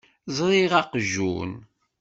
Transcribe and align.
Ẓṛiɣ 0.37 0.71
aqjun. 0.81 1.51